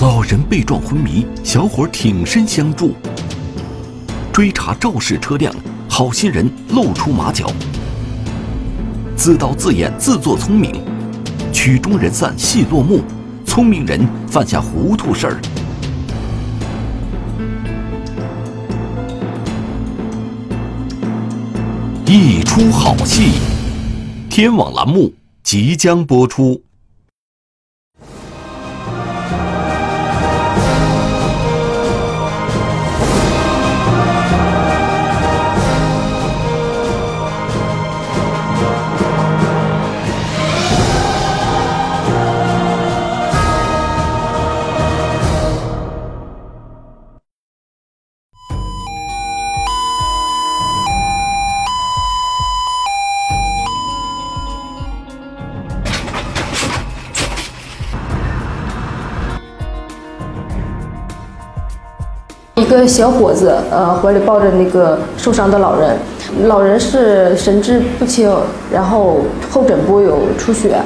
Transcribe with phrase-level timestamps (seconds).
[0.00, 2.94] 老人被撞昏迷，小伙挺身相助。
[4.32, 5.52] 追查肇事车辆，
[5.88, 7.50] 好心人露出马脚。
[9.16, 10.72] 自导自演，自作聪明，
[11.52, 13.02] 曲终人散，戏落幕。
[13.44, 15.40] 聪明人犯下糊涂事儿。
[22.06, 23.32] 一出好戏，
[24.30, 26.62] 天网栏目即将播出。
[62.68, 65.96] 个小伙子，呃，怀里抱着那个受伤的老人，
[66.44, 68.30] 老人是神志不清，
[68.72, 69.18] 然后
[69.50, 70.76] 后枕部有出血。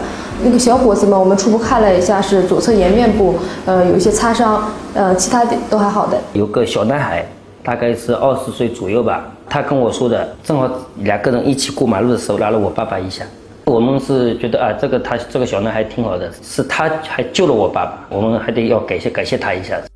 [0.44, 6.18] 那个小伙子嘛，我们初步看了一下，是左侧颜面部，呃，有一些擦伤，呃，其他的都还好的。
[6.32, 7.24] 有个小男孩，
[7.62, 13.24] 大概是二十岁左右吧，他跟我说的，正好两个人一起过马路的时候拉了我爸爸一下。
[13.66, 19.91] 我们是觉得啊，这个他这个小男孩挺好的，是他还救了我爸爸，我们还得要感谢感谢他一下子。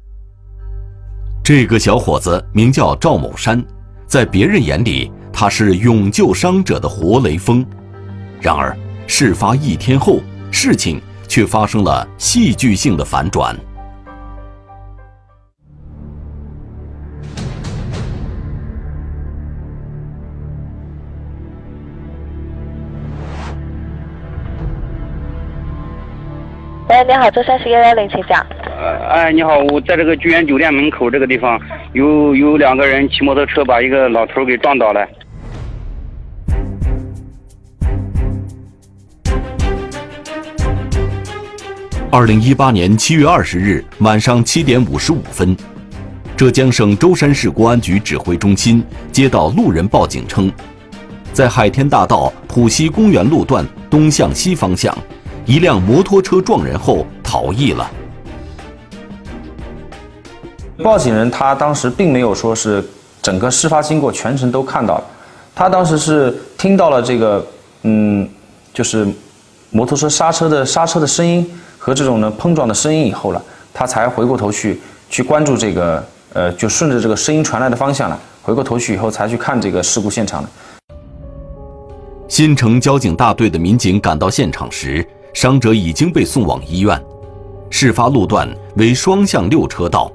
[1.46, 3.64] 这个小伙子名叫赵某山，
[4.04, 7.64] 在别人眼里他是勇救伤者的活雷锋。
[8.40, 10.18] 然而，事发一天后，
[10.50, 13.56] 事情却发生了戏剧性的反转。
[26.96, 28.40] 喂，你好，舟山市幺幺零，请讲。
[28.64, 31.60] 呃，哎，你好，我在这个聚源酒店门口这个地方，
[31.92, 35.06] 有有两个人骑摩托车把一个老头给撞倒了。
[42.10, 45.54] 二零一八年七月二十日晚上七点五十五分，
[46.34, 48.82] 浙江省舟山市公安局指挥中心
[49.12, 50.50] 接到路人报警称，
[51.34, 54.96] 在海天大道浦西公园路段东向西方向，
[55.46, 57.88] 一辆摩托车撞人后逃逸了。
[60.82, 62.84] 报警人他当时并没有说是
[63.22, 65.04] 整个事发经过全程都看到了，
[65.54, 67.46] 他当时是听到了这个
[67.82, 68.28] 嗯，
[68.74, 69.06] 就是
[69.70, 73.40] 摩托车刹车的刹车的声音和这种呢碰撞的声音以后了，
[73.72, 80.48] 他才回过头去去关注这个呃，就顺着这个声音传来的方向了，回过头去以后才去看这个事故现场的。
[82.28, 86.98] 新城交警大队的民警赶到现场时，伤者已经被送往医院。
[87.68, 90.10] 事发路段为双向六车道。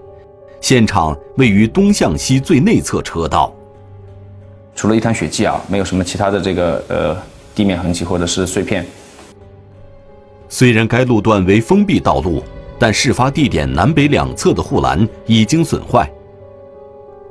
[0.60, 3.54] 现场位于东向西最内侧车道，
[4.74, 7.16] 除了一滩血迹啊，没有什么其他的这个呃
[7.54, 8.84] 地面痕迹或者是碎片。
[10.50, 12.42] 虽然该路段为封闭道路，
[12.80, 16.12] 但事发地点南北两侧的护栏已经损坏。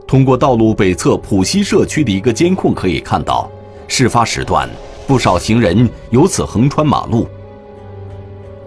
[0.06, 3.50] 通过道路北侧浦西社区的一个监控可以看到，
[3.88, 4.70] 事发时段
[5.08, 7.26] 不少行人由此横穿马路。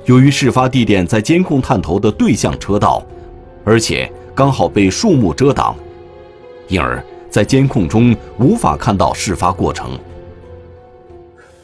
[0.06, 3.04] 由于事发地点在监控探头的对向车道，
[3.64, 4.12] 而且。
[4.36, 5.76] 刚好被树木遮挡，
[6.68, 9.92] 因而，在监控中无法看到事发过程。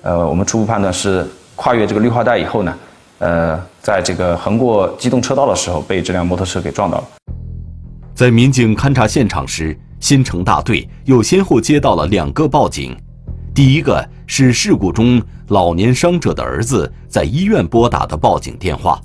[0.04, 2.78] 呃，我们初步判断是跨越这个绿化带以后呢，
[3.18, 7.08] 呃，在这个横过机动车道的时候，被这辆摩托车给撞到了。
[8.14, 12.96] 在民警勘查现场时，新城大队又先后接到了两个报警，
[13.60, 18.98] 第一个是事故中老年伤者的儿子在医院拨打的报警电话，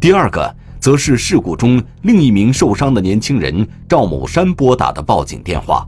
[0.00, 0.52] 第二个。
[0.80, 5.86] 则是事故中另一名受伤的年轻人赵某山拨打的报警电话。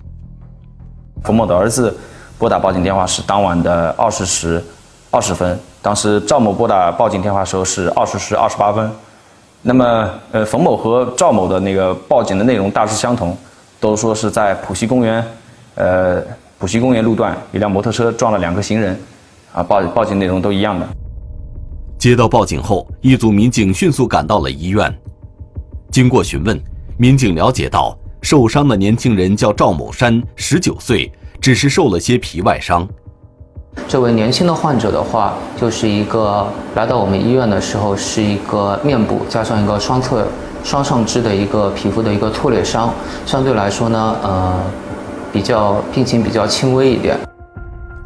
[1.24, 1.96] 冯某的儿子
[2.38, 4.64] 拨打报警电话是当晚的二十时
[5.10, 8.88] 二十分，当时赵某拨打报警电话时候是二十时二十八分。
[9.60, 13.36] 那么，呃，冯某和赵某的那个报警的内容大致相同，
[13.80, 15.24] 都说是在浦西公园，
[15.74, 16.22] 呃，
[16.58, 18.98] 浦西公园路段一辆摩托车撞了两个行人，
[19.52, 20.84] 啊，报报警内容都一样的。
[21.96, 24.92] 接到报警后，一组民警迅速赶到了医院。
[25.92, 26.60] 经过询问，
[26.96, 31.10] 民警了解到，受伤的年轻人叫赵某山，十九岁，
[31.40, 32.86] 只是受了些皮外伤。
[33.86, 36.44] 这位年轻的患者的话，就是一个
[36.74, 40.26] 来到我们医院的时候，是一个面部加上一个双侧
[40.64, 42.92] 双上肢的一个皮肤的一个挫裂伤，
[43.24, 44.60] 相对来说呢，呃，
[45.32, 47.18] 比较病情比较轻微一点。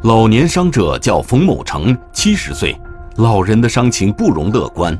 [0.03, 2.75] 老年伤者叫冯某成，七十岁。
[3.17, 4.97] 老人的伤情不容乐观。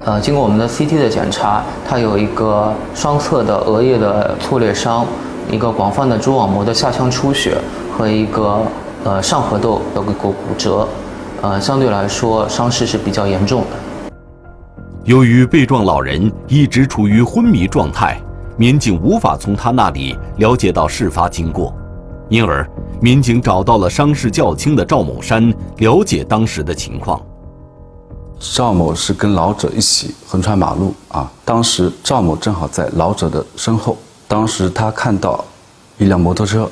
[0.00, 5.06] 呃，经过我们的 CT 的检查，他有一个双侧的额叶的挫裂伤，
[5.50, 7.56] 一个广泛的蛛网膜的下腔出血
[7.96, 8.62] 和一个
[9.04, 10.86] 呃上颌窦有个骨骨折，
[11.40, 14.10] 呃，相对来说伤势是比较严重的。
[15.04, 18.20] 由于被撞老人一直处于昏迷状态，
[18.58, 21.74] 民警无法从他那里了解到事发经过，
[22.30, 22.66] 因而
[23.00, 27.20] 民警找到了伤势较轻的赵某山，了解当时的情况。
[28.38, 35.44] 赵某是跟老者一起横穿马路啊，当时赵某正好在老者的身后，当时他看到
[35.98, 36.70] 一辆摩托车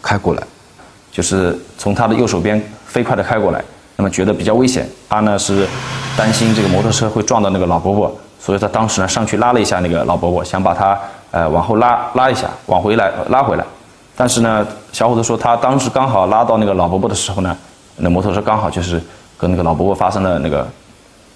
[0.00, 0.42] 开过来，
[1.10, 3.64] 就是从他的右手边飞快的开过来，
[3.96, 5.66] 那么觉得比较危险，他呢是
[6.16, 10.98] 担心这个摩托车会撞到那个老伯伯，所以他当时呢上去拉了一下那个老伯伯，想把他
[11.34, 13.64] 呃往后拉拉一下，往回来拉回来，
[14.16, 17.56] 但是呢小伙子说他当时刚好拉到那个老伯伯的时候呢，
[17.96, 19.02] 那摩托车刚好就是
[19.36, 20.66] 跟那个老伯伯发生了那个。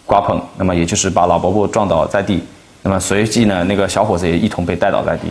[0.08, 2.42] 刮碰，那么也就是把老伯伯撞倒在地，
[2.82, 5.24] 那么随即呢，那个小伙子也一同被带倒在地。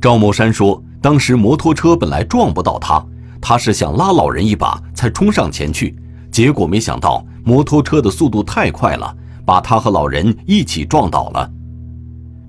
[0.00, 3.04] 赵某山说，当时摩托车本来撞不到他，
[3.42, 5.94] 他是想拉老人一把才冲上前去，
[6.32, 9.14] 结果没想到摩托车的速度太快了，
[9.44, 11.50] 把他和老人一起撞倒了。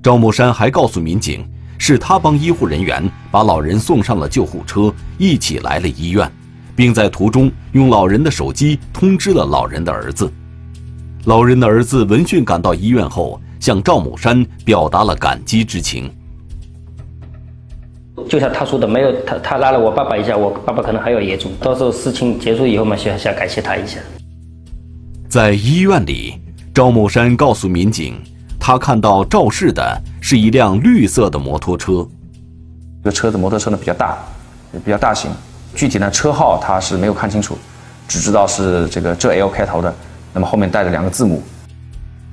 [0.02, 1.46] 赵某山还告诉民警，
[1.78, 6.32] 是他帮医护人员把老人送上了救护车，一起来了医院，
[6.74, 10.32] 并在途中用老人的手机通知了老人的儿子。
[11.26, 16.10] 老人的儿子闻讯赶到医院后，向赵某山表达了感激之情。
[18.30, 21.52] 就像他说的，没有他，他拉了我爸爸一下，我爸爸可能还要严重。
[21.60, 24.00] 到时候事情结束以后嘛，想想感谢他一下。
[25.28, 26.36] 在医院里，
[26.74, 28.16] 赵某山告诉民警，
[28.60, 32.06] 他看到肇事的是一辆绿色的摩托车。
[33.04, 34.18] 这个车子摩托车呢比较大，
[34.74, 35.32] 也比较大型，
[35.74, 37.58] 具体呢车号他是没有看清楚，
[38.08, 39.94] 只知道是这个浙 L 开头的。
[40.34, 41.42] 那么后面带着两个字母。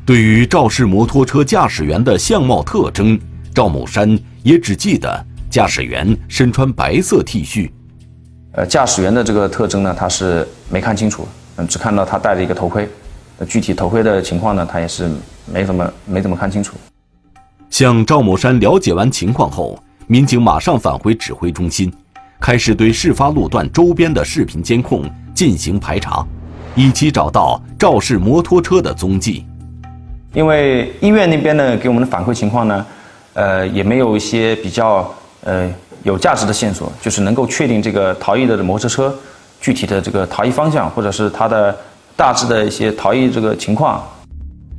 [0.05, 3.19] 对于肇事摩托车驾驶员的相貌特征，
[3.55, 7.70] 赵某山也只记得驾驶员身穿白色 T 恤。
[8.52, 11.26] 呃，驾驶员的这个特征呢，他是没看清楚，
[11.56, 12.88] 嗯，只看到他戴着一个头盔。
[13.38, 15.11] 那具体头盔的情况呢，他也是
[15.52, 16.76] 没怎么没怎么看清楚。
[17.70, 21.93] 向赵某山了解完情况后，民警马上返回指挥中心，
[22.40, 25.02] 开始对事发路段周边的视频监控
[25.34, 26.25] 进行排查。
[26.75, 29.46] 以期找到肇事摩托车的踪迹，
[30.34, 32.87] 因为医院那边呢给我们的反馈情况呢，
[33.32, 35.10] 呃，也没有一些比较
[35.42, 35.69] 呃
[36.02, 39.14] 有价值的线索，就是能够确定这个逃逸的摩托车
[39.60, 41.75] 具体的这个逃逸方向，或者是它的
[42.14, 44.06] 大致的一些逃逸这个情况。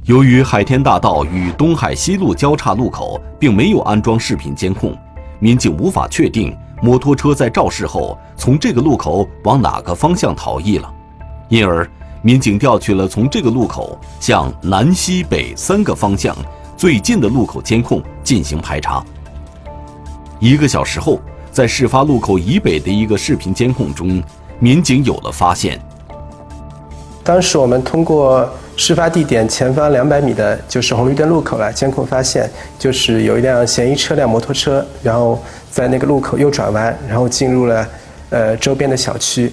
[0.07, 4.97] 由于海天大道与东海西路交叉路口并没有安装视频监控，
[5.37, 10.89] 民警无法确定摩托车在肇事后从这个路口往哪个方向逃逸了。
[11.49, 11.85] 因而，
[12.21, 16.33] 民警调取了从这个路口向南、西北三个方向
[16.77, 19.03] 最近的路口监控进行排查。
[20.39, 21.19] 一个小时后，
[21.51, 24.23] 在事发路口以北的一个视频监控中，
[24.57, 25.77] 民警有了发现。
[27.27, 37.85] 当时我们通过事发地点前方两百米的，就是红绿灯路口来监控发现，就是有一辆嫌疑车辆摩托车，然后在那个路口右转弯，然后进入了
[38.29, 39.51] 呃周边的小区。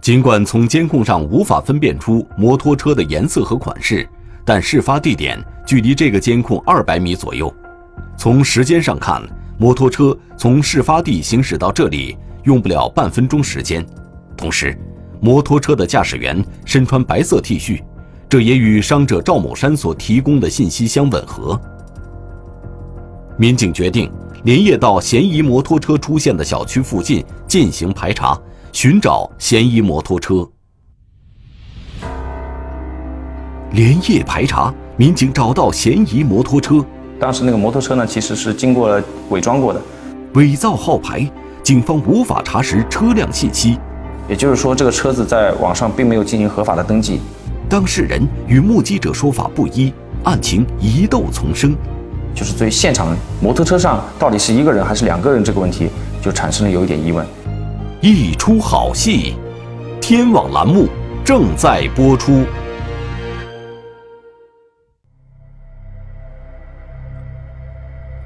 [0.00, 4.08] 尽管从监控上无法分辨出摩托车的颜色和款式，
[4.44, 5.36] 但事发地点
[5.66, 7.52] 距离这个监控二百米左右。
[8.16, 9.20] 从时间上看，
[9.58, 13.84] 摩托车从事发地行驶到这里用不了半分钟时间。
[14.36, 14.76] 同时，
[15.22, 17.80] 摩托车的驾驶员身穿白色 T 恤，
[18.28, 21.58] 这也与伤者赵某山所提供的信息相吻合。
[23.38, 24.10] 民警决定
[24.42, 28.36] 连夜到嫌疑摩托车出现的小区附近进行排查。
[28.72, 30.48] 寻找嫌疑摩托车，
[33.72, 36.82] 连夜排查，民警找到嫌疑摩托车。
[37.20, 39.82] 当时那个摩托车呢，其实是经过了伪装过的，
[40.32, 41.30] 伪造号牌，
[41.62, 43.78] 警方无法查实车辆信息。
[44.32, 47.20] 也就是说，这个车子在网上并没有进行合法的登记。
[47.68, 49.92] 当事人与目击者说法不一，
[50.24, 51.76] 案情疑窦丛生。
[52.34, 55.90] 就是对现场摩托车上到底是一个人还是两个人这个问题，
[56.22, 57.26] 就产生了有一点疑问。
[58.00, 59.34] 一出好戏，
[60.00, 60.88] 天网栏目
[61.22, 62.42] 正在播出。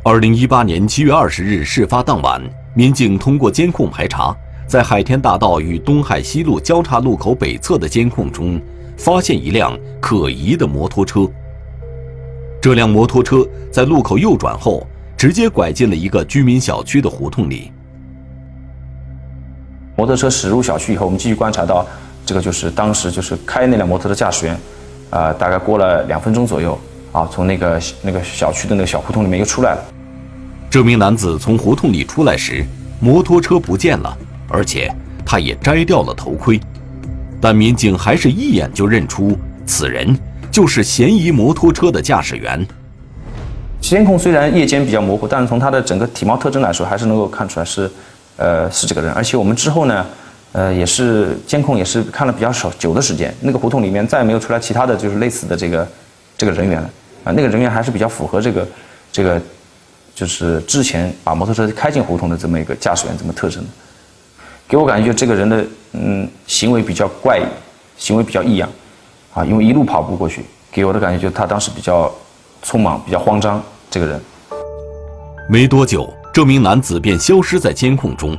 [0.04, 2.40] 二零一八年七月二十日事发当晚，
[2.74, 4.32] 民警通过监控排查，
[4.66, 8.60] 在海天大道与东海西路交叉路口北侧的监控中，
[8.96, 11.28] 发现一辆可疑的摩托车。
[12.60, 14.84] 这辆摩托车在路口右转后，
[15.16, 17.70] 直接拐进了一个居民小区的胡同里。
[19.96, 21.86] 摩托车驶入小区以后，我们继续观察到，
[22.24, 24.58] 这个就是当时就是开那辆摩托的驾驶员，
[25.10, 26.76] 呃，大概过了两分钟左右，
[27.12, 29.84] 啊，从那个那个小区的那个小胡同里面又出来了。
[30.68, 32.64] 这名男子从胡同里出来时，
[33.00, 34.92] 摩托车不见了，而且
[35.24, 36.60] 他也摘掉了头盔，
[37.40, 39.36] 但民警还是一眼就认出
[39.66, 40.16] 此人
[40.50, 42.66] 就是嫌疑摩托车的驾驶员。
[43.80, 47.90] 监控虽然夜间比较模糊，但是从他的整个体貌特征来说，还是能够看出来是，
[48.36, 49.12] 呃，是这个人。
[49.12, 50.06] 而且我们之后呢，
[50.52, 55.88] 呃，也是监控也是看了比较少久的时间，那个胡同里面再也没有出来其他的就是类似的这个
[56.38, 56.90] 这个人员了。
[57.24, 58.68] 啊，那个人员还是比较符合这个
[59.12, 59.40] 这个。
[60.14, 63.62] 就是之前把摩托车开进胡同的这么一个驾驶员这么特征，
[64.68, 67.44] 给我感觉这个人的嗯行为比较怪异，
[67.96, 68.68] 行为比较异样，
[69.32, 72.12] 啊，因为一路跑步过去，给我的感觉就他当时比较
[72.64, 73.62] 匆忙，比较慌张。
[73.88, 74.20] 这个人
[75.48, 78.36] 没多久，这名男子便消失在监控中。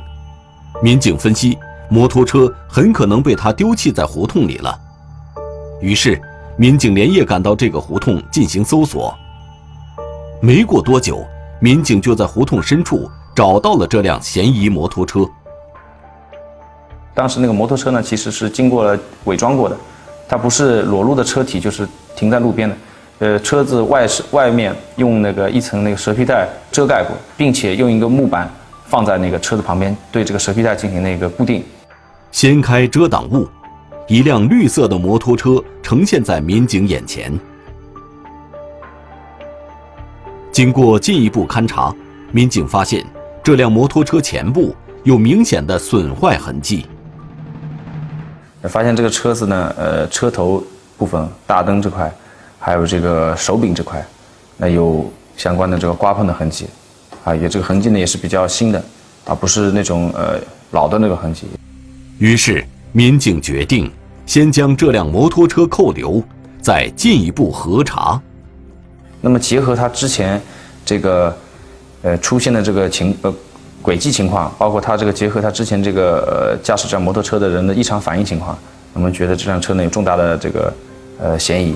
[0.82, 1.58] 民警分析，
[1.88, 4.78] 摩托车很可能被他丢弃在胡同里了。
[5.80, 6.20] 于是，
[6.56, 9.16] 民警连夜赶到这个胡同进行搜索。
[10.40, 11.26] 没过多久。
[11.60, 15.28] 民警就在胡同深处找到了这辆嫌疑摩托车。
[17.18, 19.76] 当时那个摩托车呢，其实是经过了伪装过的，
[20.28, 21.84] 它不是裸露的车体，就是
[22.14, 22.76] 停在路边的。
[23.18, 28.48] 呃，车子外是外面用那个一层那个蛇皮袋遮盖过，并且用一个木板
[28.86, 31.64] 放在那个车子旁边，对这个蛇皮袋进行那个固定。
[32.30, 33.48] 掀开遮挡物，
[34.06, 37.36] 一辆绿色的摩托车呈现在民警眼前。
[40.52, 41.92] 经过进一步勘查，
[42.30, 43.04] 民警发现
[43.42, 44.72] 这辆摩托车前部
[45.02, 46.86] 有明显的损坏痕迹。
[48.62, 50.62] 发现这个车子呢，呃，车头
[50.96, 52.12] 部分、大灯这块，
[52.58, 54.04] 还有这个手柄这块，
[54.56, 56.66] 那有相关的这个刮碰的痕迹，
[57.24, 58.82] 啊，也这个痕迹呢也是比较新的，
[59.26, 60.40] 啊不是那种呃
[60.72, 61.46] 老的那个痕迹。
[62.18, 63.88] 于是，民警决定
[64.26, 66.20] 先将这辆摩托车扣留，
[66.60, 68.20] 再进一步核查。
[69.20, 70.40] 那么结合他之前
[70.84, 71.36] 这个
[72.02, 73.32] 呃出现的这个情呃
[73.80, 78.58] 轨迹情况，包括他这个结合他之前这个呃驾驶这辆摩托车的人的异常反应情况，
[78.92, 80.72] 我们觉得这辆车呢有重大的这个
[81.20, 81.74] 呃嫌疑。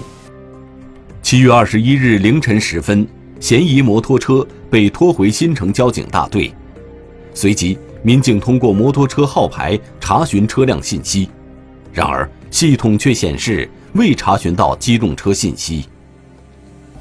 [1.22, 3.06] 七月二十一日凌晨时分，
[3.38, 6.52] 嫌疑摩托车被拖回新城交警大队。
[7.32, 11.30] 随即，民警通过摩托车号牌查询车辆信息，
[11.92, 15.86] 然而系统却显示未查询到机动车信息。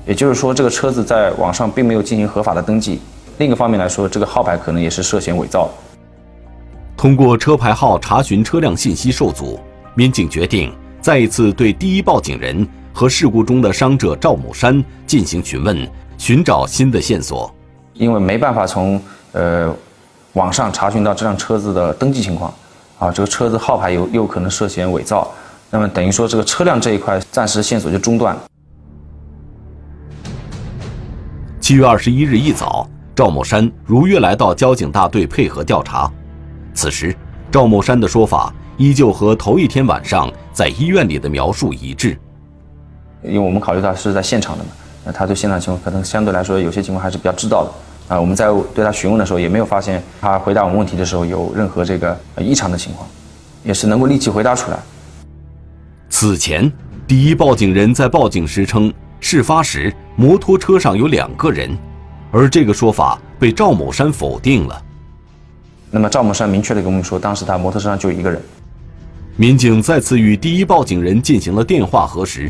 [0.05, 3.01] 也就是说，这个车子在网上并没有进行合法的登记。
[3.41, 5.67] 另一个方面来说，这个号牌可能也是涉嫌伪造。
[6.95, 9.60] 通过车牌号查询车辆信息受阻，
[9.95, 10.71] 民警决定
[11.01, 17.51] 再一次对第一报警人和事故中的伤者赵某山进行询问，寻找新的线索。
[17.93, 19.75] 因为没办法从呃
[20.33, 22.53] 网上查询到这辆车子的登记情况，
[23.00, 25.27] 啊，这个车子号牌有又可能涉嫌伪造，
[25.71, 28.38] 那么等于说这个车辆这一块暂时线索就中断。
[31.60, 32.88] 七月二十一日一早，
[33.21, 36.11] 赵某山如约来到交警大队配合调查。
[36.73, 37.15] 此时，
[37.51, 42.17] 赵某山的说法依旧和头一天晚上在医院里的描述一致。
[43.21, 44.71] 因为我们考虑到是在现场的嘛，
[45.05, 48.15] 那他对现场情况可能相对来说有些情况还是比较知道的。
[48.15, 53.07] 啊，我们在对他询问的时候，也没有发现他回答我们问题的时候有任何这个异常的情况，
[53.63, 54.79] 也是能够立即回答出来。
[56.09, 56.73] 此前，
[57.05, 58.91] 第一报警人在报警时称。
[59.19, 61.77] 事发时，摩托车上有两个人，
[62.31, 64.81] 而这个说法被赵某山否定了。
[65.89, 68.41] 那么赵某山明确的跟我们说，当时他摩托车上就一个人。
[69.35, 72.50] 民警再次与第一报警人进行了电话核实，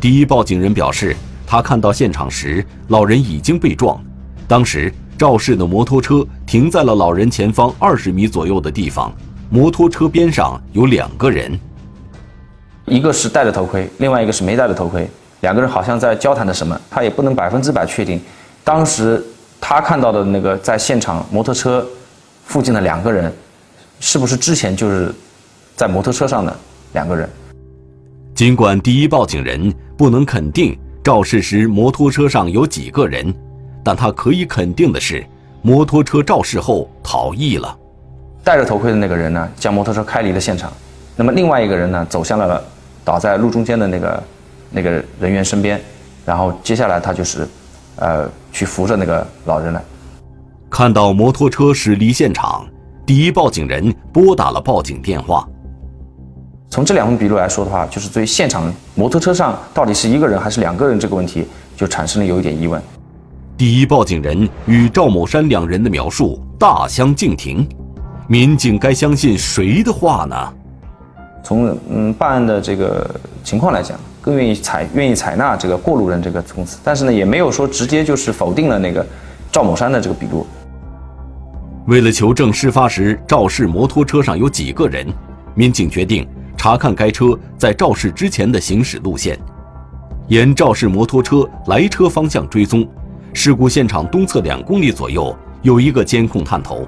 [0.00, 1.14] 第一报警人表示，
[1.46, 4.02] 他看到现场时，老人已经被撞，
[4.48, 9.12] 当时肇事的摩托车停在了老人前方二十米左右的地方，
[9.50, 11.58] 摩托车边上有两个人，
[12.86, 15.06] 一个是戴着头盔，另外一个是没戴着头盔。
[15.40, 18.20] 两个人好像在交谈着什么，他也不能百分之百确定。
[18.72, 19.20] 当时
[19.60, 21.84] 他看到的那个在现场摩托车
[22.44, 23.32] 附近的两个人，
[23.98, 25.12] 是不是之前就是
[25.74, 26.56] 在摩托车上的
[26.92, 27.28] 两个人？
[28.32, 33.34] 尽管第一报警人不能肯定肇事时摩托车上有几个人，
[33.82, 35.26] 但他可以肯定的是，
[35.62, 37.76] 摩托车肇事后逃逸了。
[38.44, 40.72] 戴着头盔的那个人呢，将摩托车开离了现场。
[41.16, 42.62] 那么另外一个人呢，走向了
[43.04, 44.22] 倒在路中间的那个。
[44.72, 45.80] 那个人员身边，
[46.24, 47.44] 然后接下来他就是，
[48.00, 49.80] 呃，去扶着那个老人了。
[50.68, 52.66] 看到摩托车驶离现场，
[53.06, 55.48] 第一报警人拨打了报警电话。
[56.68, 62.80] 从这两份笔录来说的话，就是对现场摩托车上到底是一个人还是两个人这个问题，就产生了有一点疑问。
[63.56, 67.68] 第一报警人与赵某山两人的描述大相径庭，
[68.28, 70.52] 民警该相信谁的话呢？
[71.42, 73.10] 从嗯办案的这个
[73.42, 79.04] 情况来讲，更愿意采愿意采纳这个过路人这个供词，但是呢，也没有说直接就是否定了那个
[79.50, 80.46] 赵某山的这个笔录。
[81.86, 85.06] 为了求证事发时肇事摩托车上有几个人，
[85.54, 89.38] 民警决定查看该车在肇事之前的行驶路线，
[90.28, 92.86] 沿肇事摩托车来车方向追踪，
[93.32, 96.86] 事故现场东侧两公里左右有一个监控探头，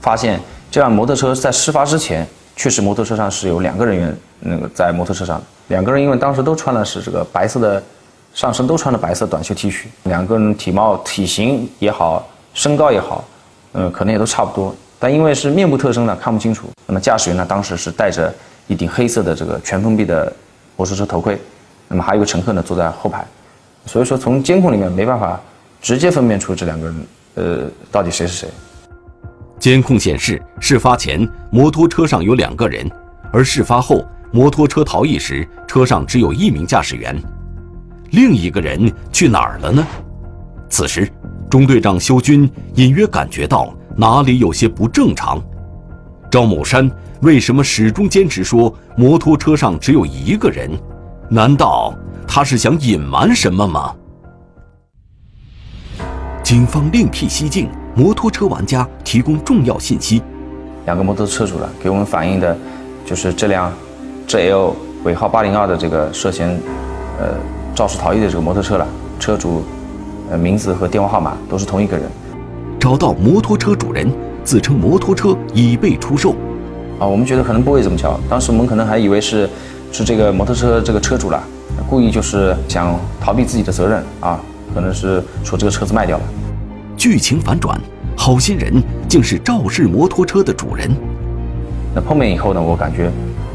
[0.00, 0.40] 发现
[0.70, 7.82] 这辆摩托车在事发之前，确实摩托车上是有两个人员那个在摩托车上，两个人因为当时都穿的是这个白色的，
[8.34, 13.24] 上身都穿的白色短袖 T 恤，两个人体貌体型也好，身高也好。
[13.74, 16.68] 嗯，可能也都差不多，但因为是面部特征呢，看不清楚。
[16.86, 18.30] 那么驾驶员呢，当时是戴着
[18.66, 20.30] 一顶黑色的这个全封闭的
[20.76, 21.40] 摩托车头盔，
[21.88, 23.24] 那么还有一个乘客呢坐在后排，
[23.86, 25.40] 所以说从监控里面没办法
[25.80, 27.06] 直接分辨出这两个人，
[27.36, 28.48] 呃，到底谁是谁。
[29.62, 32.90] 监控显示，事发前摩托车上有两个人，
[33.32, 37.16] 而事发后摩托车逃逸时，车上只有一名驾驶员，
[38.10, 39.86] 另一个人去哪儿了呢？
[40.68, 41.08] 此时。
[41.48, 45.40] 中队长修军隐约感觉到哪里有些不正常。
[46.28, 46.90] 赵某山
[47.20, 50.70] 为什么始终坚持说摩托车上只有一个人？
[51.30, 51.94] 难道
[52.26, 53.94] 他是想隐瞒什么吗？
[56.42, 60.22] 警方另辟蹊径，摩托车玩家提供重要信息。
[60.86, 62.56] 两个摩托车主了，给我们反映的，
[63.04, 63.72] 就是这辆
[64.26, 64.72] GL
[65.04, 66.48] 尾号八零二的这个涉嫌，
[67.18, 67.34] 呃，
[67.74, 68.86] 肇事逃逸的这个摩托车了，
[69.18, 69.62] 车主
[70.30, 70.38] 呃。
[70.38, 72.06] 名字和电话号码都是同一个人。
[72.80, 74.10] 找到摩托车主人，
[74.42, 76.30] 自称摩托车已被出售。
[76.98, 78.18] 啊，我们觉得可能不会这么巧。
[78.28, 79.48] 当时我们可能还以为是，
[79.92, 81.40] 是这个摩托车这个车主了，
[81.88, 84.40] 故意就是想逃避自己的责任啊，
[84.74, 86.24] 可能是说这个车子卖掉了。
[87.02, 87.76] 剧情反转，
[88.16, 90.88] 好心人竟是肇事摩托车的主人。
[91.92, 93.10] 那碰面以后呢，我感觉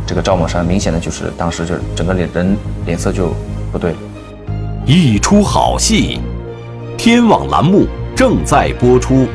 [0.06, 3.34] 这个赵某山明显的就是当时就整个脸人脸色就
[3.72, 3.96] 不对。
[4.86, 6.20] 一出好戏。
[6.98, 9.26] 天网栏目正在播出。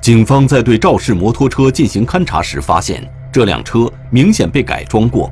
[0.00, 5.30] 警方在对肇事摩托车进行勘查时，发现这辆车明显被改装过，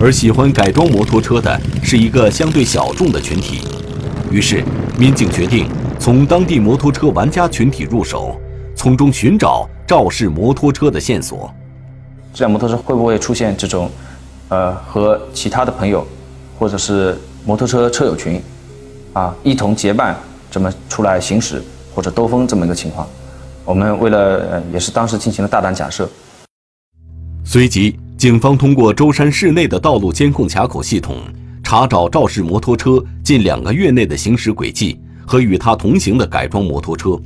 [0.00, 3.60] 而喜欢改装摩托车的是一个相对小众的群体。
[4.30, 4.64] 于是，
[4.98, 5.68] 民警决定
[5.98, 8.40] 从当地摩托车玩家群体入手，
[8.74, 11.52] 从中寻找肇事摩托车的线索。
[12.32, 13.90] 这辆摩托车会不会出现这种，
[14.48, 16.06] 呃，和其他的朋友？
[16.58, 18.40] 或者是摩托车车友群，
[19.14, 20.16] 啊，一同结伴
[20.48, 21.60] 这么出来行驶
[21.92, 23.04] 或者兜风这么一个情况，
[23.64, 24.18] 我们为了
[24.48, 26.08] 呃也是当时进行了大胆假设。
[27.44, 31.16] 随即，警方通过舟山市内的道路监控卡口系统，
[31.60, 37.20] 查找肇事摩托车近两个月内的行驶轨迹和与他同行的改装摩托车。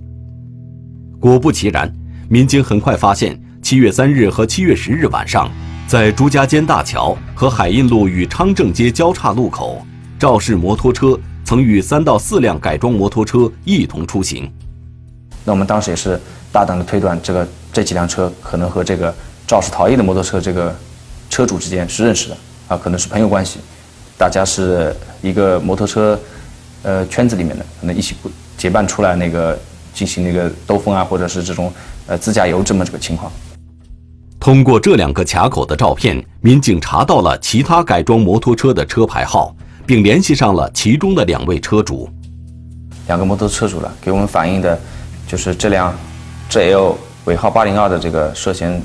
[1.21, 1.93] 果不其然，
[2.31, 5.51] 民警很快发现，七月三日和七月十日晚上。
[5.87, 9.87] 在朱家尖大桥和海印路与昌正街交叉路口，
[10.19, 14.51] 肇事摩托车曾与三到四辆改装摩托车一同出行。
[15.45, 16.19] 那我们当时也是
[16.51, 19.15] 大胆的推断，这个这几辆车可能和这个
[19.47, 20.75] 肇事逃逸的摩托车这个
[21.31, 22.37] 车主之间是认识的
[22.69, 23.61] 啊，可能是朋友关系，
[24.19, 26.19] 大家是一个摩托车
[26.83, 28.17] 呃圈子里面的，可能一起
[28.57, 29.57] 结伴出来那个
[29.95, 31.73] 进行那个兜风啊，或者是这种
[32.07, 33.31] 呃自驾游这么这个情况。
[34.41, 39.55] 通过这两个卡口的照片，民警查到了其他改装摩托车的车牌号，
[39.87, 42.09] 并联系上了其中的两位车主。
[43.07, 44.79] 两个摩托车主了，给我们反映的，
[45.27, 45.93] 就是这辆
[46.51, 48.81] GL 尾号八零二的这个涉嫌，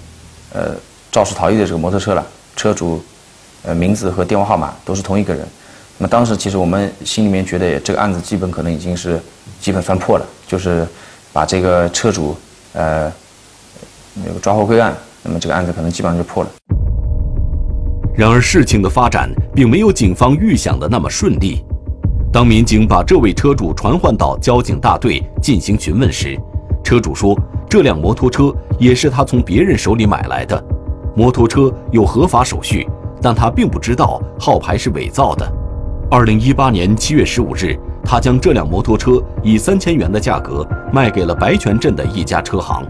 [0.53, 0.75] 呃，
[1.11, 2.25] 肇事逃逸的这个摩托车了。
[2.55, 3.01] 车主，
[3.63, 5.45] 呃，名字和电话号码都是同一个人。
[5.97, 9.19] 那么当时其实我们心里面觉得，这个案子基本可能已经是
[9.59, 10.85] 基本算破了，就是
[11.31, 12.35] 把这个车主，
[12.73, 13.11] 呃，
[14.13, 14.95] 那个抓获归案。
[15.23, 16.49] 那么这个案子可能基本上就破了。
[18.15, 21.63] 然而事情的发展并没有警方预想的那么顺利。
[22.33, 26.37] 当民警把这位车主传唤到交警大队进行询问时，
[26.83, 27.37] 车主说
[27.71, 30.61] 这辆摩托车也是他从别人手里买来的，
[31.15, 32.85] 摩托车有合法手续，
[33.21, 35.49] 但他并不知道号牌是伪造的。
[36.09, 42.83] 二零一八年七月十五日，他将这辆摩托车以三千元的价格卖给了白泉镇的一家车行。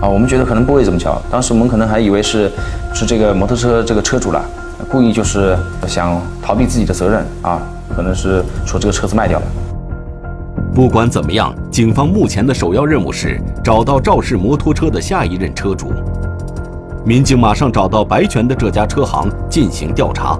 [0.00, 1.20] 啊，我们觉得可能不会这么巧。
[1.30, 2.50] 当时我们可能还以为是，
[2.94, 4.42] 是这个摩托车这个车主了，
[4.90, 5.54] 故意就是
[5.86, 7.60] 想逃避自己的责任啊，
[7.94, 9.44] 可能是说这个车子卖掉了。
[10.74, 15.92] 不管怎么样，警方目前的首要任务是找到肇事摩托车的下一任车主。
[17.04, 20.36] 民警马上找到白泉的这家车行进行调查。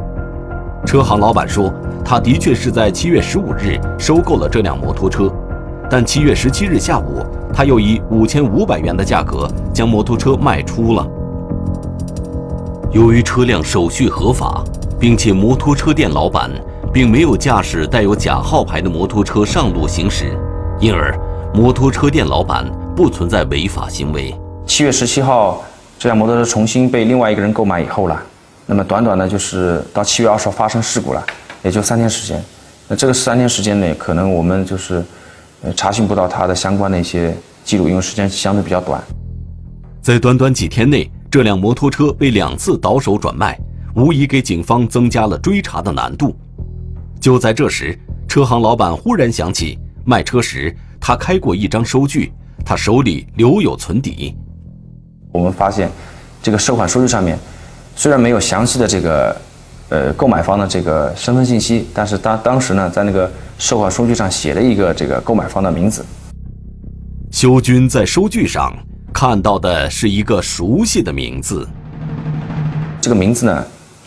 [0.84, 1.72] 车行老板说，
[2.04, 5.32] 他的确是在七月十五日收购了这辆摩托车，
[5.88, 7.24] 但七月十七日下午。
[7.56, 11.06] 他又以五千五百元的价格将摩托车卖出了。
[12.90, 14.64] 由于车辆手续合法，
[14.98, 16.50] 并且摩托车店老板
[16.94, 20.38] 并没有驾驶带有假号牌的摩托车上路行驶，
[20.78, 21.12] 因而
[21.52, 24.32] 摩托车店老板不存在违法行为。
[24.64, 25.60] 七月十七号，
[25.98, 28.22] 这辆摩托车重新被另外一个人购买以后了，
[28.64, 31.26] 那么短短的就是到七月二十号发生事故了，
[31.64, 32.40] 也就三天时间。
[32.86, 35.04] 那这个三天时间内，可能我们就是
[35.62, 39.02] 呃查询不到他的相关的一些记录，因为时间相对比较短。
[40.00, 43.58] 在短短几天内，这辆摩托车被两次倒手转卖，
[43.96, 46.32] 无疑给警方增加了追查的难度。
[47.24, 52.30] 就在这时，车行老板忽然想起，卖车时他开过一张收据，
[52.66, 54.36] 他手里留有存底。
[55.32, 55.90] 我们发现，
[56.42, 57.38] 这个收款收据上面
[57.96, 59.36] 虽然没有详细的这个
[59.88, 66.04] 呃购买方的这个身份信息，但是他当时呢，在那个收款收据上写了一个这个购买方的名字。
[67.32, 68.70] 修军在收据上
[69.14, 71.66] 看到的是一个熟悉的名字，
[73.00, 73.64] 这个名字呢，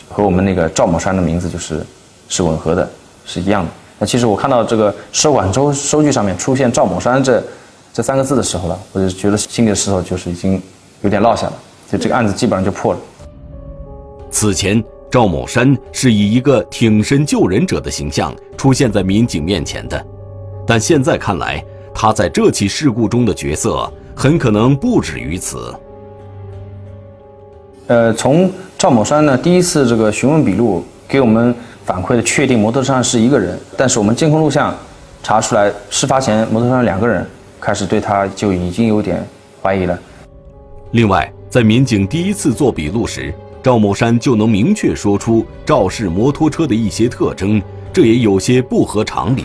[0.08, 1.84] 和我们那个赵某山的名字就是
[2.28, 2.88] 是吻合的，
[3.28, 3.70] 是一样的。
[4.00, 7.40] 那其实我看到这个收款收收据上面出现赵某山这
[7.92, 10.60] 这三个字的时候了，我就觉得心里的石头就是已经
[11.02, 11.52] 有点落下了，
[11.90, 13.00] 就这个案子基本上就破了。
[14.30, 20.06] 此前，赵某山是以一个挺身救人者的形象出现在民警面前的，
[20.66, 21.64] 但现在看来，
[21.94, 25.74] 他在这起事故中的角色很可能不止于此。
[27.88, 31.54] 呃，从赵某山呢第一次这个询问笔录给我们
[31.88, 34.74] 反馈的，确定摩托车上是一个人，但是我们监控录像
[35.22, 37.26] 查出来，事发前摩托车上两个人，
[37.58, 39.26] 开始对他就已经有点
[39.62, 39.98] 怀疑了。
[40.90, 49.44] 另外，在民警第一次做笔录时，赵某山就能明确说出肇事摩托车的一些特征，这也有些不合常理。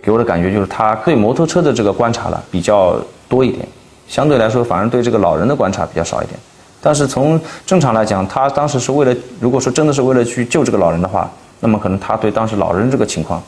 [0.00, 2.96] 给我的感觉就是他对摩托车的这个观察了比较
[3.28, 3.66] 多一点，
[4.06, 6.38] 相对来说反而对这个老人的观察比较少一点。
[6.80, 11.30] 但是从正常来讲，他当时是为了，如果说真的是为了去救这个老人的话，
[11.60, 13.42] 那么可能他对当时老人这个情况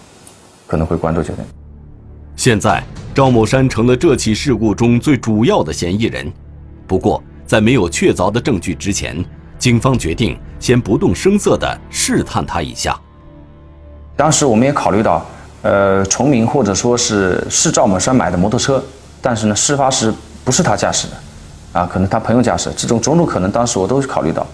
[0.66, 1.46] 可能会关注焦点。
[2.36, 2.82] 现在，
[3.14, 6.30] 赵某山成了这起事故中最主要的嫌疑人。
[6.86, 9.24] 不过，在没有确凿的证据之前，
[9.58, 12.98] 警方决定先不动声色地试探他一下。
[14.16, 15.24] 当时我们也考虑到，
[15.62, 18.82] 呃，崇明或者说是是赵某山买的摩托车，
[19.20, 20.12] 但是呢，事发时
[20.44, 21.14] 不是他驾驶的。
[21.80, 24.46] 啊，可能他朋友驾驶，这种种种可能，当时我都考虑到。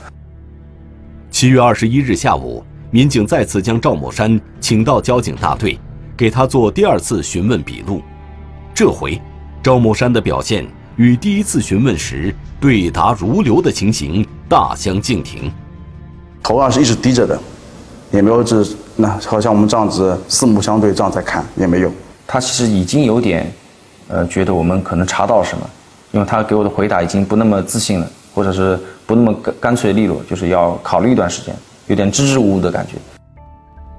[1.30, 5.78] 七月二十一日下午，民警再次将赵某山请到交警大队，
[6.16, 8.00] 给他做第二次询问笔录。
[8.74, 9.20] 这回，
[9.62, 15.52] 赵某山的表现与第一次询问时对答如流的情形大相径庭。
[16.42, 17.38] 头啊是一直低着的，
[18.10, 18.64] 也没有这
[18.96, 21.92] 那好像我们这样子四目相对这样在看也没有。
[22.26, 23.52] 他其实已经有点，
[24.08, 25.68] 呃，觉得我们可能查到什么。
[26.10, 31.54] 因为他给我的回答已经不那么自信了，或者是不那么干干脆利落，就是要考虑一段时间，
[31.88, 32.94] 有点支支吾吾的感觉。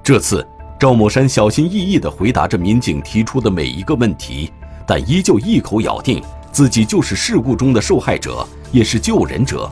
[0.02, 0.44] 这次
[0.78, 4.50] 赵某山小心翼翼地回答着民警提出的每一个问题，
[4.86, 9.70] 但依旧一口咬定自己就是事故中的受害者，也是救人者。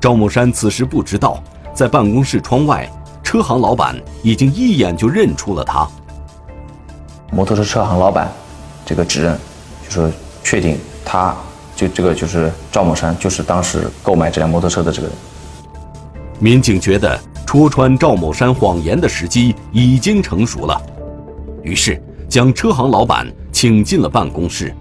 [0.00, 2.90] 赵某山此时不知道，在办公室窗外，
[3.22, 5.88] 车行老板已经一眼就认出了他。
[7.30, 8.32] 摩托车车行老板，
[8.84, 9.38] 这个指认，
[9.84, 10.10] 就说
[10.42, 10.78] 确定。
[11.04, 11.34] 他
[11.74, 15.16] 就这个就是赵某山，就是当时购买这辆摩托车的这个人。
[16.40, 20.80] 民警觉得戳穿赵某山谎言的时机已经成熟了，
[21.62, 24.72] 于是将车行老板请进了办公室。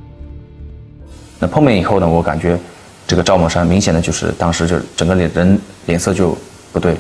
[1.40, 2.60] 那碰面以后呢，我感觉
[3.08, 6.38] 这个赵某山明显的就是当时就整个脸人脸色就
[6.72, 6.96] 不对，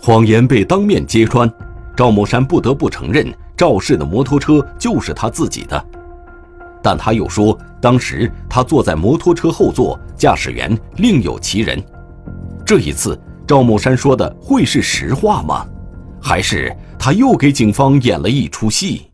[0.00, 1.50] 谎言被当面揭穿，
[1.96, 5.84] 赵某山不得不承认赵氏的摩托车就是他自己的。
[6.80, 11.82] 但他又说，当时他坐在摩托车后座，驾驶员另有其人。
[12.64, 15.64] 这一次，赵某山说的会是实话吗？
[16.20, 19.10] 还是他又给警方演了一出戏？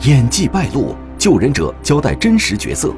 [0.00, 2.92] 演技败露，救人者交代真实角色。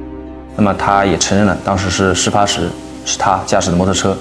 [0.57, 2.71] 那么他也承认了，当时是事发时
[3.05, 4.17] 是他驾驶的摩托车。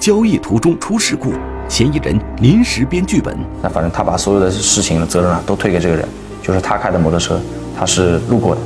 [0.00, 1.34] 交易途中出事故，
[1.68, 3.38] 嫌疑人临时编剧本。
[3.62, 6.08] 那反正他把所有的事情的责任啊都推给这个人。
[6.42, 7.40] 就是他开的摩托车，
[7.78, 8.60] 他是路过的，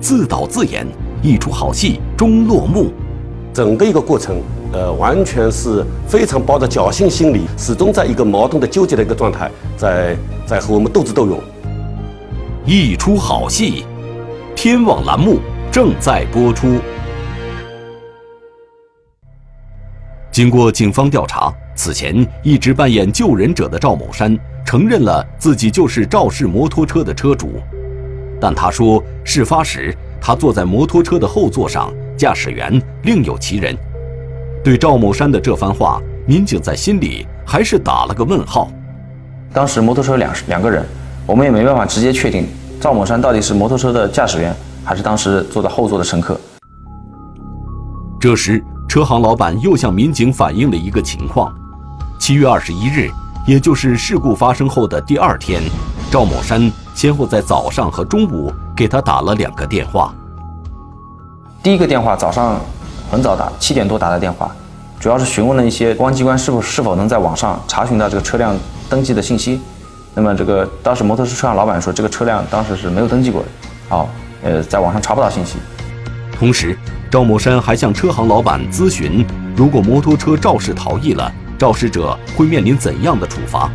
[0.00, 0.86] 自导自演
[1.22, 2.92] 一出好戏终落幕，
[3.54, 11.40] 整个一个过程，呃，完全是非常抱着侥幸心理，始终在一个矛盾的纠结的一个状态，在在和我们斗智斗勇。
[12.66, 13.84] 一出好戏，
[14.56, 15.38] 天网栏目
[15.70, 16.80] 正在播出。
[20.32, 24.36] 经过警方调查，此前一直扮演救人者的赵某山。
[24.66, 27.60] 承认了自己就是肇事摩托车的车主，
[28.40, 33.76] 但他说事发时他坐在摩托车的后座上，驾驶员另有其人。
[34.62, 38.70] 对赵某山的这番话，民警在心里还是打了个问号。
[39.52, 40.84] 当时摩托车两两个人，
[41.26, 42.46] 我们也没办法直接确定
[42.80, 46.40] 赵某山到底是摩托车的驾驶员，还是当时坐在后座的乘客。
[48.18, 51.54] 这时，车行老板又向民警反映了一个情况：
[52.18, 53.10] 七月二十一日，
[53.46, 55.62] 也就是事故发生后的第二天，
[56.10, 60.14] 赵某山先后在早上和中午给他打了两个电话。
[61.64, 62.60] 第一个电话早上
[63.10, 64.54] 很早打，七点多打的电话，
[65.00, 68.54] 主要是询问了一些公安机关是否是否能在网上查询到这个车辆
[68.86, 69.58] 登记的信息。
[70.12, 73.48] 那么这个当时摩托车车行老板说，这个车辆当时是没有登记过的，
[73.88, 74.10] 好，
[74.42, 75.54] 呃，在网上查不到信息。
[76.38, 76.78] 同时，
[77.10, 83.70] 赵某山还向车行老板咨询，如果摩托车肇事逃逸了，肇事者会面临怎样的处罚？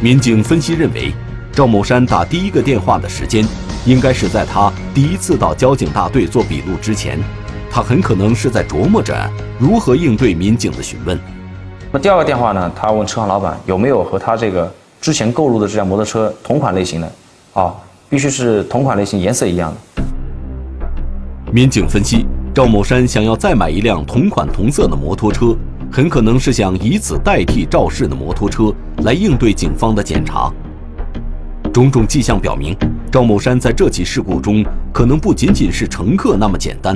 [0.00, 1.12] 民警分析认为，
[1.52, 3.46] 赵某山打第一个电话的时间，
[3.84, 7.18] 应该是在他第一次到交警大队做笔录之前，
[7.70, 9.14] 他很可能是在琢磨着
[9.58, 11.18] 如何应对民警的询问。
[11.90, 12.72] 那第二个电话呢？
[12.74, 17.12] 他问车行老板有没有和他这个之前购入的这辆摩托车同款类型的，
[17.52, 17.74] 啊，
[18.08, 20.02] 必须是同款类型、颜色一样的。
[21.52, 22.24] 民警分析。
[22.54, 25.56] 赵某山想要再买一辆同款同色的摩托车，
[25.90, 28.70] 很可能是想以此代替肇事的摩托车
[29.04, 30.52] 来应对警方的检查。
[31.72, 32.76] 种种迹象表明，
[33.10, 36.94] 赵某山在这起事故中可能不仅仅是乘客那么简单。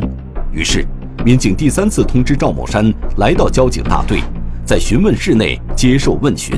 [0.53, 0.87] 于是，
[1.25, 4.21] 民警第三次通知赵某山来到交警大队，
[4.67, 6.55] 在询问室内接受问询。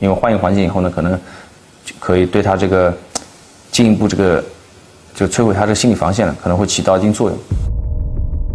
[0.00, 1.12] 因为换一个环境以后呢，可能
[1.84, 2.96] 就可以对他这个
[3.70, 4.42] 进一步这个。
[5.14, 7.36] 就摧毁他的心理防线了，可能会起到一定作用。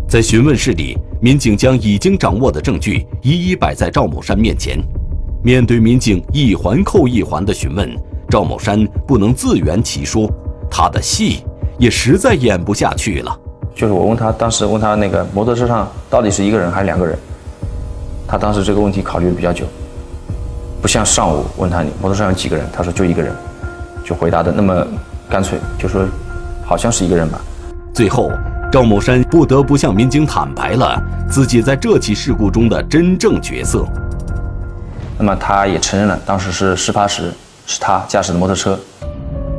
[0.07, 4.79] 在询问室里，民警将已经掌握的证据一一摆在赵某山面前。
[5.43, 7.93] 面对民警一环扣一环的询问，
[8.29, 10.31] 赵某山不能自圆其说，
[10.71, 11.43] 他的戏
[11.77, 13.39] 也实在演不下去了。
[13.75, 17.17] 就是我问他，当时问他那个摩托车上到底是一个人还是两个人，
[18.25, 19.65] 他当时这个问题考虑的比较久，
[20.81, 23.35] 不像上午问他你摩托车上有几个人，他说就一个人，
[24.03, 24.87] 就回答的那么
[25.29, 26.05] 干脆，就说。
[26.65, 27.41] 好像是一个人吧。
[27.93, 28.31] 最后，
[28.71, 30.97] 赵某山不得不向民警坦白了
[31.29, 33.85] 自己在这起事故中的真正角色。
[35.17, 37.31] 那么，他也承认了，当时是事发时
[37.65, 38.77] 是他驾驶的摩托车。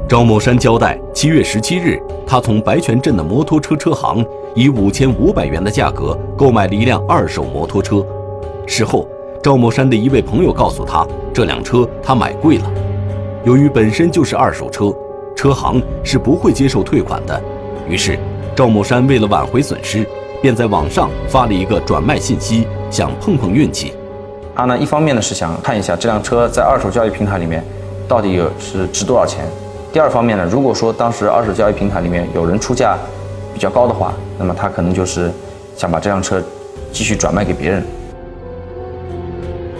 [0.09, 8.05] 赵某山交代，七月十七日，他从白泉镇的摩托车车行以五千五百元的价格购买了一辆二手摩托车。
[8.67, 9.09] 事后，
[9.43, 12.71] 赵某山的一位朋友告诉他，这辆车他买贵了，
[13.45, 14.93] 由于本身就是二手车。
[15.37, 17.43] 车行是不会接受退款的，
[17.89, 18.19] 于是
[18.55, 20.07] 赵某山为了挽回损失，
[20.41, 23.95] 便在网上发了一个转卖信息，想碰碰运气。
[24.55, 27.63] 他呢，一方面呢是想看一下这辆车在二手交易平台里面
[28.07, 29.45] 到底有是值多少钱；
[29.93, 32.97] 第二方面呢，如果说当时二手交易平台里面有人出价
[33.53, 35.31] 比较高的话，那么他可能就是
[35.77, 36.43] 想把这辆车
[36.93, 37.83] 继续转卖给别人。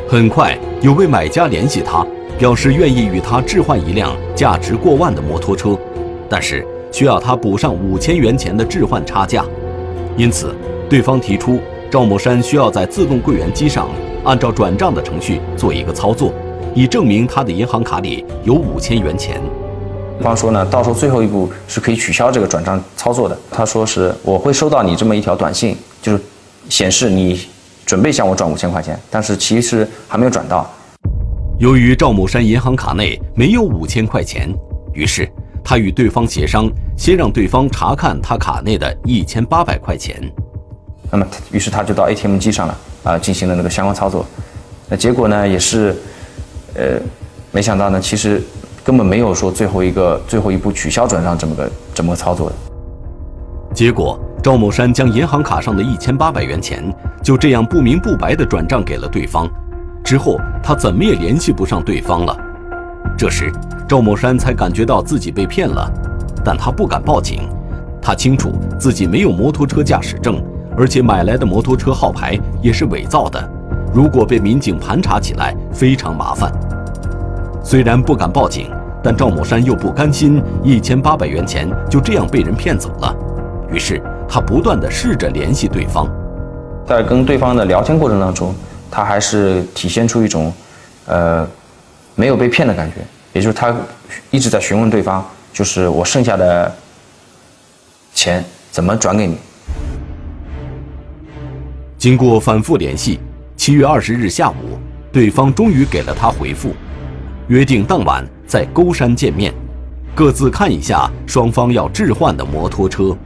[0.09, 2.05] 很快，有位买家联系他。
[2.37, 5.79] 表示愿意与他置换一辆价值过万的摩托车，
[6.29, 9.45] 但是需要他补上五千元钱的置换差价。
[10.17, 10.53] 因此，
[10.91, 13.89] 对方提出赵某山需要在自动柜员机上
[14.25, 16.33] 按照转账的程序做一个操作，
[16.75, 19.41] 以证明他的银行卡里有五千元钱。
[20.19, 23.37] 对方说呢，到时候最后一步是可以取消这个转账操作的。
[23.51, 26.23] 他说是我会收到你这么一条短信，就是
[26.69, 27.41] 显示你
[27.85, 30.69] 准备向我转五千块钱，但是其实还没有转到。
[31.59, 34.49] 由于赵某山银行卡内没有五千块钱，
[34.93, 35.29] 于是
[35.63, 40.19] 他与对方协商，先让对方查看他卡内的一千八百块钱。
[41.17, 44.27] 那么，于是他就到 ATM 机上了，啊，进行了那个相关操作。
[44.89, 45.95] 那结果呢，也是，
[46.75, 46.99] 呃，
[47.53, 48.43] 没想到呢，其实
[48.83, 52.57] 根本没有说最后一个最后一步取消转账这么个这么个操作的。
[53.73, 56.83] 结果，赵某山将银行卡上的一千八百元钱
[57.23, 59.49] 就这样不明不白地转账给了对方。
[60.03, 62.37] 之后，他怎么也联系不上对方了。
[63.17, 63.53] 这时，
[63.89, 65.89] 赵某山才感觉到自己被骗了，
[66.45, 67.49] 但他不敢报警。
[68.03, 70.43] 他清楚自己没有摩托车驾驶证，
[70.77, 73.51] 而且买来的摩托车号牌也是伪造的。
[73.93, 76.53] 如果被民警盘查起来，非常麻烦。
[77.63, 78.71] 虽然不敢报警，
[79.03, 83.15] 但赵某山又不甘心一千八百元钱就这样被人骗走了。
[83.71, 86.09] 于是，他不断地试着联系对方。
[86.87, 88.55] 在跟对方的聊天过程当中。
[88.91, 90.53] 他还是体现出一种，
[91.07, 91.45] 呃，
[92.15, 92.99] 没有被骗的感觉，
[93.33, 93.75] 也就是他
[94.31, 96.73] 一直在询问对方，就是我剩下的
[98.15, 99.37] 钱怎么转给你。
[102.05, 103.19] 经过反复联系，
[103.57, 104.79] 七月二十日下午，
[105.11, 106.75] 对方终于给了他回复，
[107.49, 109.55] 约定当晚在沟山见面，
[110.15, 113.17] 各自看一下双方要置换的摩托车。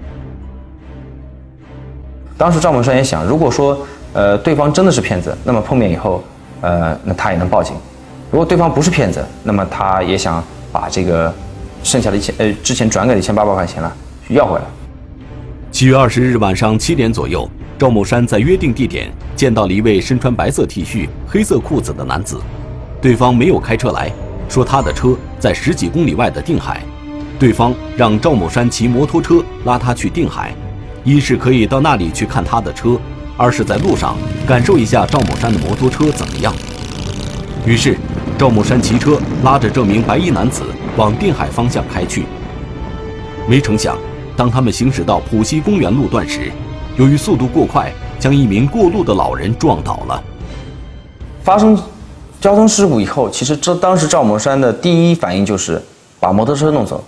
[2.36, 6.22] 当时赵某山也想，如果说呃对方真的是骗子，那么碰面以后，
[6.60, 7.74] 呃那他也能报警；
[8.30, 11.34] 如果对方不是骗子，那么他也想把这个
[11.82, 13.92] 剩下的一千呃之前转给的一千八百块钱了
[14.28, 14.64] 要回来。
[15.70, 22.40] 七月二十日晚上七点左右，赵某山在约定地点见到了一位身穿白色 T 恤、黑色裤子的男子，
[23.02, 24.10] 对方没有开车来，
[24.48, 26.82] 说他的车在十几公里外的定海，
[27.38, 30.52] 对方让赵某山骑摩托车拉他去定海，
[31.04, 32.98] 一是可以到那里去看他的车，
[33.36, 36.52] 二是在路上感受一下赵某山的摩托车怎么样。
[37.66, 37.96] 于是，
[38.38, 40.62] 赵某山骑车拉着这名白衣男子
[40.96, 42.24] 往定海方向开去，
[43.46, 43.96] 没成想。
[44.38, 46.52] 当他们行驶到浦西公园路段时，
[46.96, 50.22] 由于速度过快，将一名过路的老人撞倒了。
[51.42, 51.76] 发生
[52.40, 55.82] 交通事故以后，其实这当时赵某山的第一反应就是
[56.20, 57.02] 把摩托车弄走，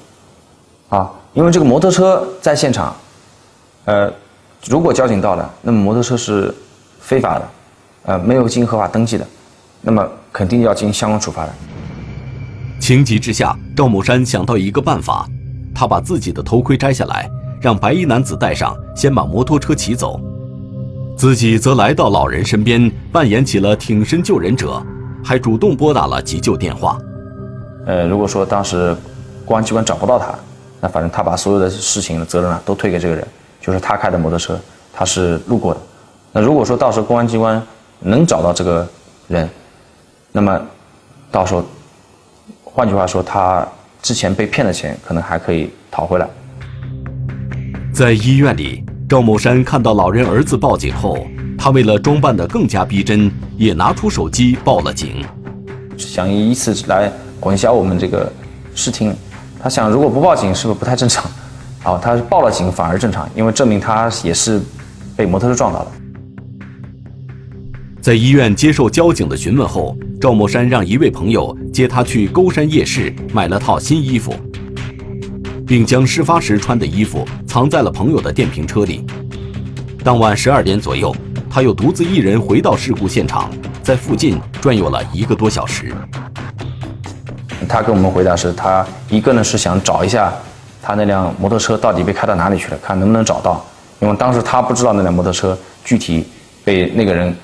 [0.88, 2.96] 啊，因为这个摩托车在现场，
[3.84, 4.12] 呃，
[4.66, 6.52] 如果交警到了，那么摩托车是
[6.98, 7.48] 非法的，
[8.06, 9.24] 呃，没有经合法登记的，
[9.82, 11.54] 那么肯定要进行相关处罚的。
[12.80, 15.28] 情急之下，赵某山想到一个办法。
[15.74, 17.30] 他把自己的头盔摘下来，
[17.60, 20.20] 让白衣男子戴上，先把摩托车骑走，
[21.16, 24.82] 自己则来到老人身边，扮演起了挺身救人者，
[25.24, 26.98] 还主动拨打了急救电话。
[27.86, 28.96] 呃，如果说当时
[29.44, 30.34] 公安机关找不到他，
[30.80, 33.26] 那反正他把所有的事情的责任啊都推给这个人，
[33.60, 34.58] 就是他开的摩托车，
[34.92, 35.80] 他是路过的。
[36.32, 37.62] 那如果说到时候公安机关
[38.00, 38.86] 能找到这个
[39.28, 39.48] 人，
[40.32, 40.60] 那么
[41.30, 41.64] 到时候，
[42.64, 43.66] 换句话说，他。
[44.02, 46.28] 之前被骗的钱可能还可以讨回来。
[47.92, 51.18] 在医院里，赵某山看到老人儿子报警后，
[51.58, 55.24] 他为了装扮得更加逼真，也拿出手机报了警，
[55.98, 58.32] 想以此来混淆我们这个
[58.74, 59.14] 视听。
[59.62, 61.30] 他想，如果不报警是不是不太正常？
[61.82, 64.60] 啊，他报了警反而正常，因为证明他也是
[65.16, 65.92] 被摩托车撞到了。
[68.00, 74.34] 在医院接受交警的询问后，赵某山让一位朋友接他去沟山夜市买了套新衣服，
[75.66, 79.04] 并将事发时穿的衣服藏在了朋友的电瓶车里。
[80.02, 81.14] 当晚十二点左右，
[81.50, 83.50] 他又独自一人回到事故现场，
[83.82, 85.92] 在附近转悠了一个多小时。
[87.68, 90.32] 他跟我们回答是，他一个呢是想找一下
[90.80, 93.62] 他那辆摩托车到底被开到哪里去了，看能不能找到，
[94.00, 96.24] 因为当时他不知道那辆摩托车具体
[96.64, 97.36] 被那个人。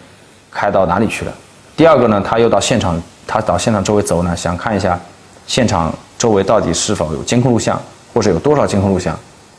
[0.56, 1.32] 开到哪里去了？
[1.76, 2.18] 第二个呢？
[2.26, 4.98] 他又到现场，他到现场周围走呢，想看一下
[5.46, 7.78] 现场周围到底是否有监控录像，
[8.14, 9.14] 或者有多少监控录像，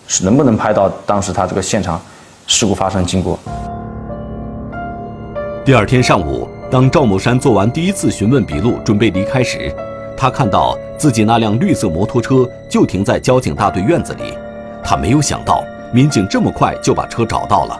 [0.07, 2.01] 是能不能拍到当时他这个现场
[2.47, 3.37] 事故发生经过。
[5.63, 9.71] 第二天上午，当赵某山做完第一次询问笔录，准备离开时，
[10.17, 14.33] 他看到自己那辆绿色摩托车就停在交警大队院子里，
[14.83, 17.79] 他没有想到民警这么快就把车找到了。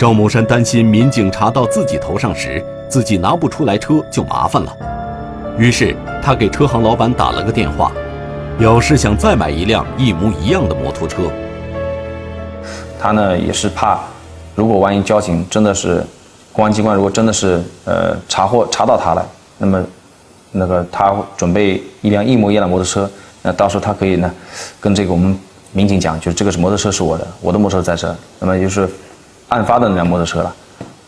[0.00, 4.74] 赵某山担心民警查到自己头上时，自己拿不出来车就麻烦了，
[5.58, 7.92] 于是他给车行老板打了个电话，
[8.58, 11.24] 表示想再买一辆一模一样的摩托车。
[12.98, 14.00] 他呢也是怕，
[14.54, 16.02] 如果万一交警真的是，
[16.50, 19.84] 公安机关如果真的是呃查获查到他了，那么
[20.50, 23.10] 那个他准备一辆一模一样的摩托车，
[23.42, 24.32] 那到时候他可以呢
[24.80, 25.38] 跟这个我们
[25.72, 28.88] 民警讲，就是这个是摩托车是我的，我的摩托车在这，那么就是。
[29.50, 30.52] 案发的那辆摩托车了，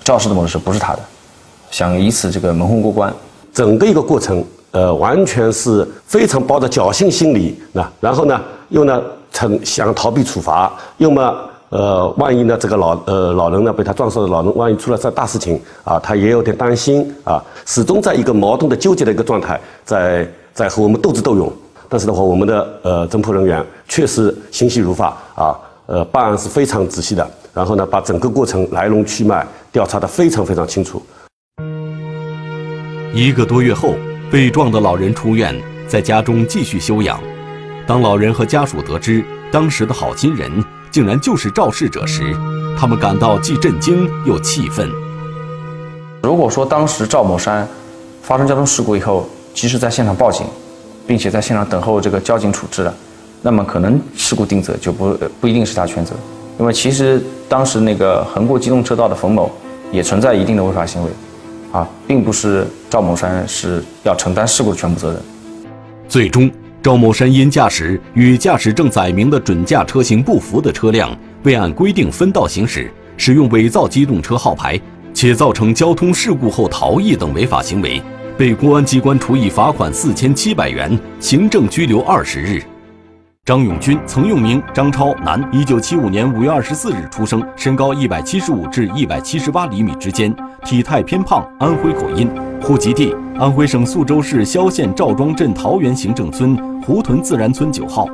[0.05, 1.01] 肇事的摩托车不是他的，
[1.71, 3.13] 想以此这个蒙混过关。
[3.55, 9.01] 整个一个过程，呃，完全是非常抱着侥幸心理，那然后呢，又呢，
[9.31, 11.35] 曾想逃避处罚，要么，
[11.69, 21.53] 呃，万一呢，这个老呃老人呢被他撞死的老人，万一出了这大事情啊，他也有点担心啊，始终在一个矛盾的纠结的一个状态，在在和我们斗智斗勇。
[21.89, 25.55] 但是的话，我们的呃侦破人员确实心细如发啊，
[25.87, 27.31] 呃，办案是非常仔细的。
[27.55, 31.03] 然后呢，把整个过程来龙去脉调查得非常非常清楚。
[33.15, 33.95] 一个多月后，
[34.31, 35.55] 被撞的老人出院，
[35.87, 37.21] 在家中继续休养。
[37.87, 40.51] 当老人和家属得知当时的好心人
[40.91, 42.35] 竟然就是肇事者时，
[42.79, 44.89] 他们感到既震惊又气愤。
[46.23, 47.69] 如果说当时赵某山
[48.23, 50.47] 发生交通事故以后，及时在现场报警，
[51.07, 52.95] 并且在现场等候这个交警处置了，
[53.43, 56.15] 那么可能事故定责就不不一定是他全责。
[56.59, 59.51] 因为其实当时那个横过机动车道的冯某
[59.91, 61.11] 也存在一定的违法行为，
[61.73, 65.21] 啊，并不是赵某山是要承担事故的全部责任。
[66.09, 66.51] 最终，
[66.83, 74.79] 赵某山因驾驶与驾驶证载明的准驾车型不符的车辆，未按规定分道行驶，使用伪造机动车号牌，
[75.15, 78.01] 且造成交通事故后逃逸等违法行为，
[78.37, 82.63] 被公安机关处以罚款四千七百元，行政拘留二十日。
[83.45, 90.33] 张永军，曾用名张超，男，一九七五年五月二十四日出生，身高一百七十五至一百七十八厘米之间，
[90.65, 92.31] 体态偏胖，安徽口音，
[92.63, 98.07] 户籍地安徽省宿州市萧县赵庄镇桃源行政村胡屯自然村九号，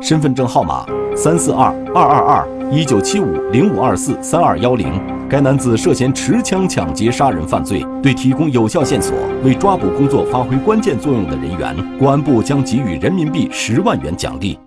[0.00, 5.00] 身份证号码三四二二二二一九七五零五二四三二幺零。
[5.26, 14.58] 该男子涉嫌持枪抢劫杀人犯罪，对提供有效线索、为抓捕工作发挥关键作用的人员，公安部将给予人民币十万元奖励。